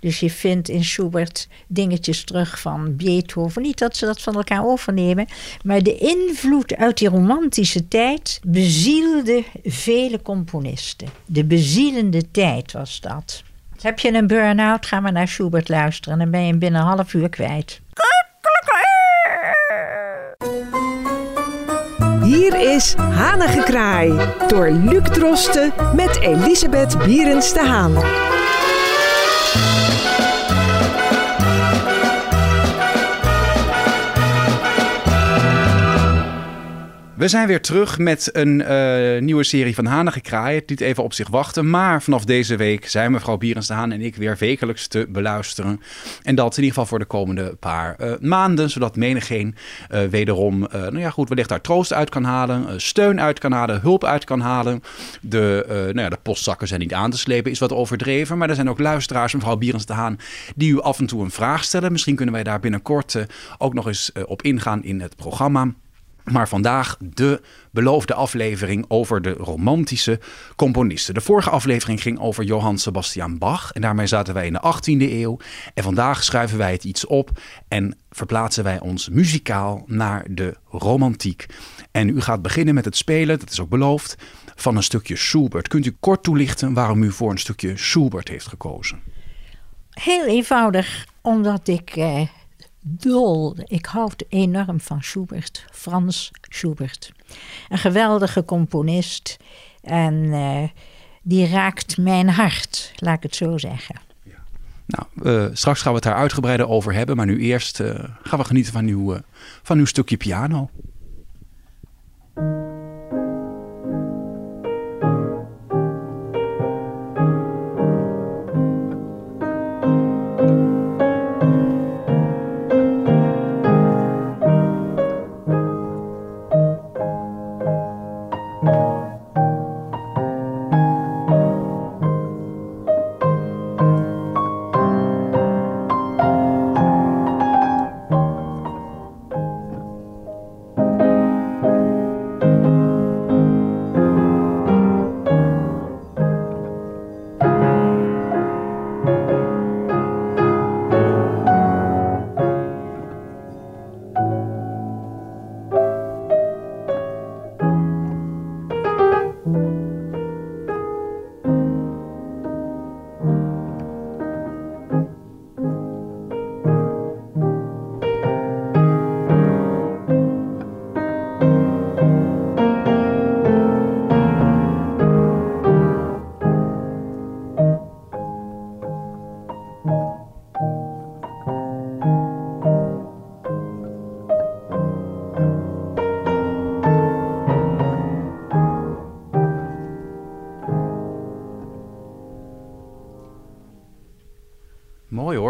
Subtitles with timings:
[0.00, 3.62] Dus je vindt in Schubert dingetjes terug van Beethoven.
[3.62, 5.26] Niet dat ze dat van elkaar overnemen,
[5.62, 11.08] maar de invloed uit die romantische tijd bezielde vele componisten.
[11.26, 13.42] De bezielende tijd was dat.
[13.80, 16.18] Heb je een burn-out, ga maar naar Schubert luisteren.
[16.18, 17.80] Dan ben je hem binnen een half uur kwijt.
[22.22, 27.94] Hier is Hanengekraai door Luc Drosten met Elisabeth Bierens de Haan.
[37.18, 40.60] We zijn weer terug met een uh, nieuwe serie van Hanige Kraaien.
[40.60, 43.92] Het liet even op zich wachten, maar vanaf deze week zijn mevrouw Bierens de Haan
[43.92, 45.80] en ik weer wekelijks te beluisteren.
[46.22, 49.54] En dat in ieder geval voor de komende paar uh, maanden, zodat menigeen
[49.90, 53.80] uh, wederom, nou ja goed, wellicht daar troost uit kan halen, steun uit kan halen,
[53.80, 54.82] hulp uit kan halen.
[55.20, 58.54] De, nou ja, de postzakken zijn niet aan te slepen, is wat overdreven, maar er
[58.54, 60.18] zijn ook luisteraars, mevrouw Bierens de Haan,
[60.56, 61.92] die u af en toe een vraag stellen.
[61.92, 63.26] Misschien kunnen wij daar binnenkort
[63.58, 65.72] ook nog eens op ingaan in het programma.
[66.32, 67.40] Maar vandaag de
[67.70, 70.20] beloofde aflevering over de romantische
[70.56, 71.14] componisten.
[71.14, 73.72] De vorige aflevering ging over Johann Sebastian Bach.
[73.72, 75.36] En daarmee zaten wij in de 18e eeuw.
[75.74, 77.30] En vandaag schuiven wij het iets op
[77.68, 81.46] en verplaatsen wij ons muzikaal naar de romantiek.
[81.90, 84.16] En u gaat beginnen met het spelen, dat is ook beloofd,
[84.54, 85.68] van een stukje Schubert.
[85.68, 89.00] Kunt u kort toelichten waarom u voor een stukje Schubert heeft gekozen?
[89.90, 92.20] Heel eenvoudig, omdat ik eh,
[92.88, 93.56] dol.
[93.64, 97.12] Ik houd enorm van Schubert, Frans Schubert.
[97.68, 99.36] Een geweldige componist
[99.82, 100.62] en uh,
[101.22, 104.00] die raakt mijn hart, laat ik het zo zeggen.
[104.22, 104.44] Ja.
[104.86, 108.38] Nou, uh, straks gaan we het daar uitgebreider over hebben, maar nu eerst uh, gaan
[108.38, 109.20] we genieten van uw,
[109.62, 110.70] van uw stukje piano.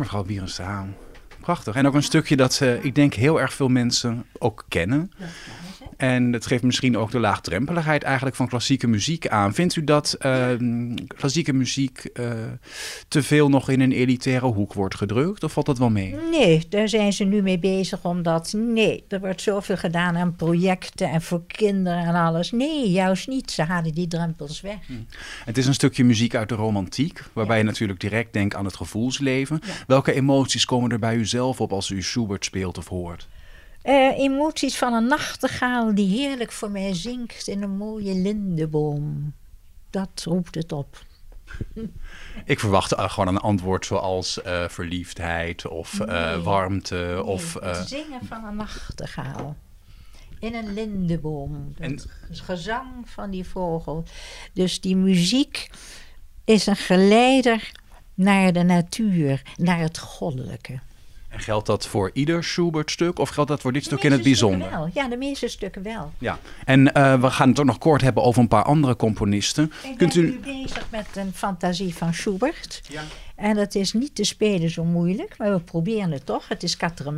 [0.00, 0.96] Mevrouw Bierenstaan.
[1.40, 1.74] Prachtig.
[1.74, 5.12] En ook een stukje dat ze, ik denk, heel erg veel mensen ook kennen.
[6.00, 9.54] En het geeft misschien ook de laagdrempeligheid eigenlijk van klassieke muziek aan.
[9.54, 12.32] Vindt u dat ehm, klassieke muziek uh,
[13.08, 15.44] te veel nog in een elitaire hoek wordt gedrukt?
[15.44, 16.16] Of valt dat wel mee?
[16.30, 18.04] Nee, daar zijn ze nu mee bezig.
[18.04, 22.50] Omdat, nee, er wordt zoveel gedaan aan projecten en voor kinderen en alles.
[22.50, 23.50] Nee, juist niet.
[23.50, 24.86] Ze halen die drempels weg.
[24.86, 24.92] Hm.
[25.44, 27.22] Het is een stukje muziek uit de romantiek.
[27.32, 29.60] Waarbij je natuurlijk direct denkt aan het gevoelsleven.
[29.86, 33.28] Welke emoties komen er bij u zelf op als u Schubert speelt of hoort?
[33.84, 39.34] Uh, emoties van een nachtegaal die heerlijk voor mij zingt in een mooie lindeboom.
[39.90, 41.04] Dat roept het op.
[42.44, 46.94] Ik verwacht uh, gewoon een antwoord zoals uh, verliefdheid of nee, warmte.
[46.94, 49.56] Nee, of, het zingen van een nachtegaal.
[50.38, 51.74] In een lindeboom.
[51.78, 54.04] Het gezang van die vogel.
[54.52, 55.70] Dus die muziek
[56.44, 57.72] is een geleider
[58.14, 60.80] naar de natuur, naar het goddelijke.
[61.30, 64.70] En geldt dat voor ieder Schubert-stuk of geldt dat voor dit stuk in het bijzonder?
[64.70, 64.90] Wel.
[64.94, 66.12] Ja, de meeste stukken wel.
[66.18, 66.38] Ja.
[66.64, 69.72] En uh, we gaan het ook nog kort hebben over een paar andere componisten.
[69.82, 70.30] Ik Kunt ben u...
[70.30, 72.80] nu bezig met een fantasie van Schubert.
[72.88, 73.02] Ja.
[73.34, 76.48] En dat is niet te spelen zo moeilijk, maar we proberen het toch.
[76.48, 77.12] Het is Quatre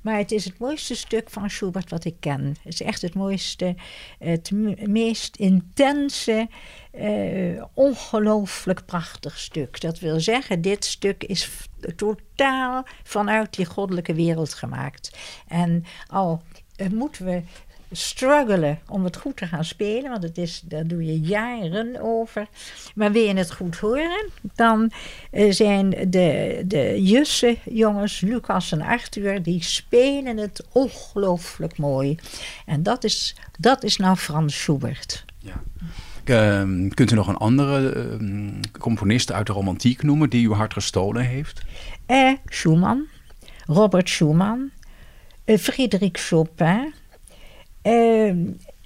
[0.00, 2.56] maar het is het mooiste stuk van Schubert wat ik ken.
[2.62, 3.76] Het is echt het mooiste,
[4.18, 4.50] het
[4.86, 6.48] meest intense,
[6.94, 9.80] uh, ongelooflijk prachtig stuk.
[9.80, 15.18] Dat wil zeggen, dit stuk is totaal vanuit die goddelijke wereld gemaakt.
[15.48, 16.42] En al
[16.76, 17.42] uh, moeten we
[17.90, 22.48] struggelen om het goed te gaan spelen, want het is, daar doe je jaren over.
[22.94, 24.90] Maar wil je het goed horen, dan
[25.30, 32.18] eh, zijn de, de Jusse jongens, Lucas en Arthur, die spelen het ongelooflijk mooi.
[32.66, 35.24] En dat is, dat is nou Frans Schubert.
[35.38, 35.62] Ja.
[36.28, 38.48] Uh, kunt u nog een andere uh,
[38.78, 41.62] componist uit de romantiek noemen die uw hart gestolen heeft?
[42.06, 43.06] Eh, Schumann,
[43.66, 44.70] Robert Schumann,
[45.44, 46.94] uh, Frédéric Chopin.
[47.82, 48.32] Uh,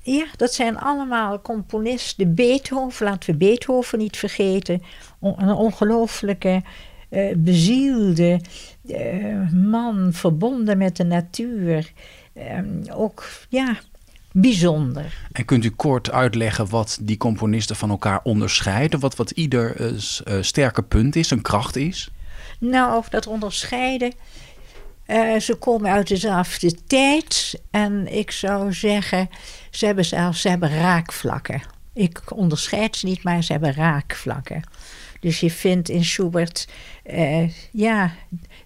[0.03, 2.35] ja, dat zijn allemaal componisten.
[2.35, 4.83] Beethoven, laten we Beethoven niet vergeten.
[5.21, 6.63] een ongelooflijke,
[7.11, 8.41] uh, bezielde
[9.53, 11.93] man, verbonden met de natuur.
[12.35, 13.79] Ehm, ook, ja,
[14.33, 15.27] bijzonder.
[15.33, 19.01] En kunt u kort uitleggen wat die componisten van elkaar onderscheiden?
[19.01, 19.99] Wat, wat ieder uh,
[20.41, 22.11] sterke punt is, een kracht is?
[22.59, 24.13] Nou, dat onderscheiden.
[25.07, 27.61] Uh, ze komen uit dezelfde tijd.
[27.71, 29.29] En ik zou zeggen,
[29.71, 31.63] ze hebben zelfs ze hebben raakvlakken.
[31.95, 34.63] Ik onderscheid ze niet, maar ze hebben raakvlakken.
[35.21, 36.69] Dus je vindt in Schubert
[37.11, 38.15] uh, ja,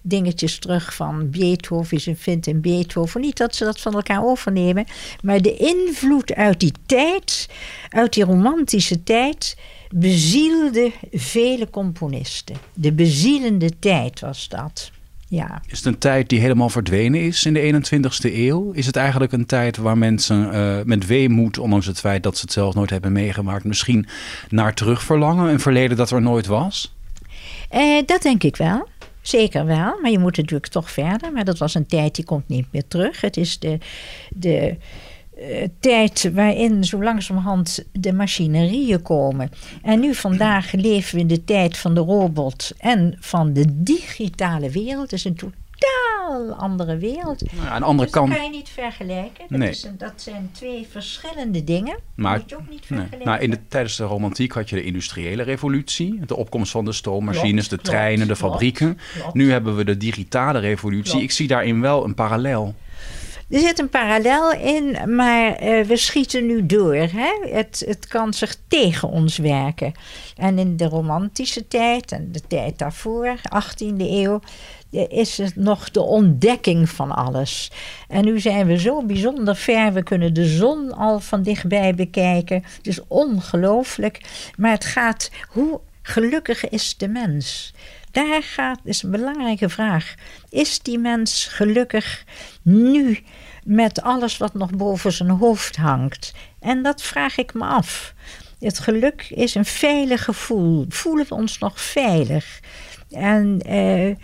[0.01, 1.97] dingetjes terug van Beethoven.
[2.01, 4.85] Je vindt in Beethoven niet dat ze dat van elkaar overnemen.
[5.21, 7.49] Maar de invloed uit die tijd,
[7.89, 9.57] uit die romantische tijd,
[9.89, 12.55] bezielde vele componisten.
[12.73, 14.91] De bezielende tijd was dat.
[15.29, 15.61] Ja.
[15.67, 18.71] Is het een tijd die helemaal verdwenen is in de 21ste eeuw?
[18.71, 22.41] Is het eigenlijk een tijd waar mensen uh, met weemoed, ondanks het feit dat ze
[22.41, 24.07] het zelf nooit hebben meegemaakt, misschien
[24.49, 25.49] naar terug verlangen?
[25.49, 26.95] Een verleden dat er nooit was?
[27.75, 28.87] Uh, dat denk ik wel.
[29.21, 31.31] Zeker wel, maar je moet natuurlijk toch verder.
[31.31, 33.21] Maar dat was een tijd die komt niet meer terug.
[33.21, 33.77] Het is de,
[34.29, 34.77] de
[35.39, 39.49] uh, tijd waarin zo langzamerhand de machinerieën komen.
[39.81, 44.69] En nu vandaag leven we in de tijd van de robot en van de digitale
[44.69, 45.13] wereld.
[45.13, 47.43] Is een totaal andere wereld.
[47.53, 48.27] Nou, aan de andere dus kant.
[48.29, 49.45] Dat kan je niet vergelijken.
[49.49, 49.69] Dat, Nee.
[49.69, 51.97] is een- dat zijn twee verschillende dingen.
[52.15, 52.99] Maar- moet je ook niet Nee.
[52.99, 53.27] vergelijken.
[53.27, 56.91] Nou, in de, tijdens de romantiek had je de industriële revolutie, de opkomst van de
[56.91, 58.97] stoommachines, Klopt, de klopt, treinen, de fabrieken.
[59.19, 59.33] klopt.
[59.33, 61.21] Nu hebben we de digitale revolutie.
[61.21, 62.75] Ik zie daarin wel een parallel.
[63.49, 66.95] Er zit een parallel in, maar eh, we schieten nu door.
[66.95, 67.49] Hè?
[67.51, 69.93] Het, het kan zich tegen ons werken.
[70.35, 74.39] En in de romantische tijd en de tijd daarvoor, 18e eeuw,
[74.91, 77.71] eh, is het nog de ontdekking van alles.
[78.07, 79.93] En nu zijn we zo bijzonder ver.
[79.93, 82.63] We kunnen de zon al van dichtbij bekijken.
[82.77, 84.21] Het is ongelooflijk.
[84.57, 87.73] Maar het gaat, hoe gelukkig is de mens?
[88.11, 90.15] Daar gaat, is een belangrijke vraag.
[90.49, 92.23] Is die mens gelukkig
[92.61, 93.19] nu
[93.63, 96.33] met alles wat nog boven zijn hoofd hangt?
[96.59, 98.13] En dat vraag ik me af.
[98.59, 100.85] Het geluk is een veilig gevoel.
[100.89, 102.59] Voelen we ons nog veilig?
[103.11, 104.15] En eh,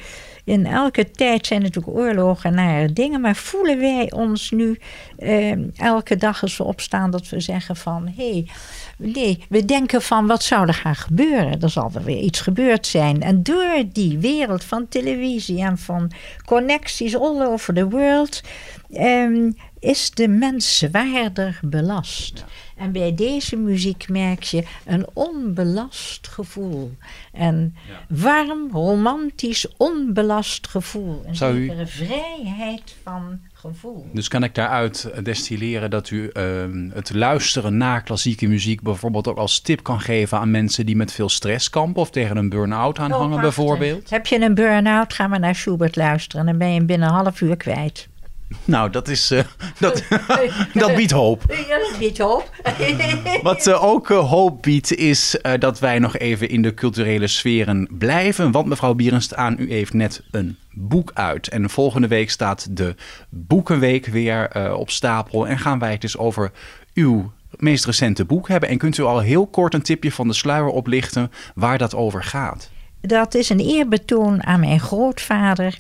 [0.44, 4.80] in elke tijd zijn natuurlijk oorlogen en nare dingen, maar voelen wij ons nu
[5.18, 8.48] eh, elke dag als we opstaan dat we zeggen van hé, hey,
[8.98, 11.62] nee, we denken van wat zou er gaan gebeuren?
[11.62, 13.22] Er zal er weer iets gebeurd zijn.
[13.22, 16.12] En door die wereld van televisie en van
[16.46, 18.42] connecties all over the world
[18.92, 19.52] ehm,
[19.84, 22.46] is de mens zwaarder belast.
[22.78, 26.92] En bij deze muziek merk je een onbelast gevoel.
[27.34, 27.76] Een
[28.10, 31.24] warm, romantisch, onbelast gevoel.
[31.26, 34.06] Een Zou u- zekere vrijheid van gevoel.
[34.14, 39.38] Dus kan ik daaruit destilleren dat u ehm, het luisteren naar klassieke muziek bijvoorbeeld ook
[39.38, 43.00] als tip kan geven aan mensen die met veel stress kampen of tegen een burn-out
[43.00, 43.42] Oh, hangen prachtig.
[43.42, 44.10] bijvoorbeeld?
[44.10, 46.46] Heb je een burn-out, ga maar naar Schubert luisteren.
[46.46, 48.08] Dan ben je hem binnen een half uur kwijt.
[48.66, 49.44] Nou, dat is eh,
[49.80, 50.04] dat,
[50.74, 51.44] dat biedt hoop.
[51.68, 52.50] Ja, dat biedt hoop.
[53.42, 57.88] Wat eh, ook eh, hoop biedt is dat wij nog even in de culturele sferen
[57.92, 58.52] blijven.
[58.52, 61.48] Want mevrouw Bierenst aan, u heeft net een boek uit.
[61.48, 62.96] En volgende week staat de
[63.30, 65.48] Boekenweek weer op stapel.
[65.48, 66.52] En gaan wij het dus over
[66.94, 68.70] uw meest recente boek hebben.
[68.70, 72.24] En kunt u al heel kort een tipje van de sluier oplichten waar dat over
[72.24, 72.72] gaat?
[73.08, 75.80] Dat is een eerbetoon aan mijn grootvader.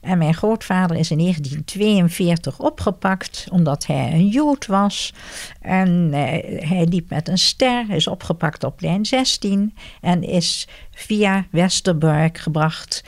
[0.00, 5.14] En mijn grootvader is in 1942 opgepakt omdat hij een Jood was.
[5.60, 11.46] En eh, hij liep met een ster, is opgepakt op lijn 16 en is via
[11.50, 13.04] Westerbork gebracht,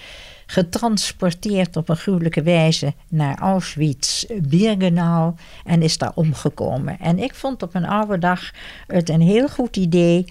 [0.46, 5.34] getransporteerd op een gruwelijke wijze naar Auschwitz-Birkenau
[5.64, 6.98] en is daar omgekomen.
[7.00, 8.50] En ik vond op mijn oude dag
[8.86, 10.24] het een heel goed idee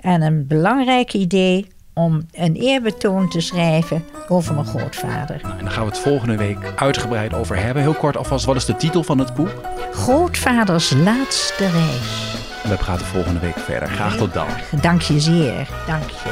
[0.00, 5.38] en een belangrijk idee om een eerbetoon te schrijven over mijn grootvader.
[5.42, 7.82] Nou, en daar gaan we het volgende week uitgebreid over hebben.
[7.82, 9.60] Heel kort alvast, wat is de titel van het boek?
[9.92, 12.34] Grootvaders laatste reis.
[12.62, 13.88] En we praten volgende week verder.
[13.88, 14.46] Graag tot dan.
[14.80, 15.68] Dank je zeer.
[15.86, 16.30] Dank je.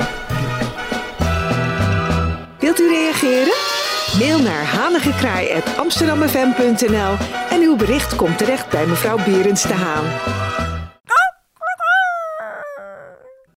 [2.58, 3.54] Wilt u reageren?
[4.18, 7.16] Mail naar hanigekraai.amsterdammefm.nl
[7.50, 10.04] en uw bericht komt terecht bij mevrouw Berends de Haan.